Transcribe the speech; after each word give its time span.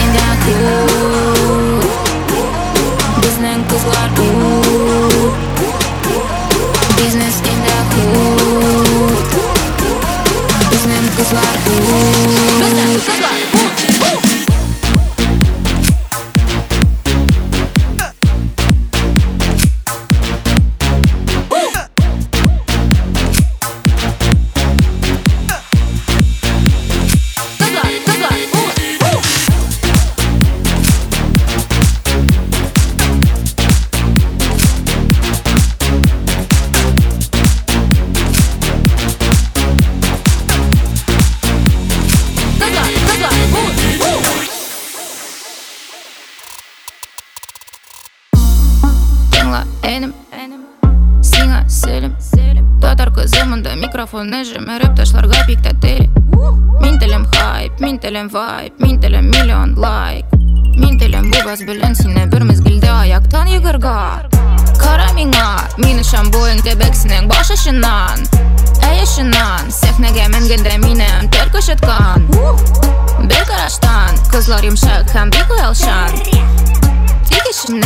in 0.00 0.08
the 0.16 0.28
hood, 0.58 1.80
Business 3.22 3.60
like 3.86 4.45
En 49.82 50.12
Enem 50.42 50.62
Сила 51.22 51.64
селим 51.70 52.14
Татар 52.80 53.10
кызымында 53.10 53.72
микрофон 53.74 54.28
нежим 54.28 54.68
Эрэп 54.68 54.94
ташлар 54.96 55.26
гайпик 55.28 55.62
тэтэли 55.62 56.10
Минтелем 56.82 57.24
хайп, 57.32 57.80
минтелем 57.80 58.28
вайп 58.28 58.78
Минтелем 58.78 59.30
миллион 59.30 59.74
лайк 59.78 60.26
Минтелем 60.34 61.30
бубас 61.30 61.60
бэлэн 61.66 61.94
сине 61.94 62.26
бэр 62.26 62.44
мэзгэлдэ 62.44 62.88
аяктан 62.90 63.46
югэрга 63.48 64.28
Кара 64.78 65.08
мина, 65.14 65.62
мина 65.78 66.04
шамбуэн 66.04 66.60
тэбэк 66.60 66.94
синэн 66.94 67.26
баша 67.26 67.56
шинан 67.56 68.20
Эй 68.92 69.06
шинан, 69.06 69.70
сэх 69.72 69.96
нэгэ 69.98 70.28
мэнгэндэ 70.36 70.76
минэн 70.84 71.24
кызлар 74.30 74.62
имшэк 74.68 75.06
хэм 75.10 75.30
бэку 75.30 75.56
мин 77.68 77.82